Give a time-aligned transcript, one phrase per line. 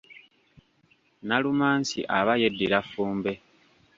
[1.27, 3.31] Nalumansi aba yeddira Ffumbe.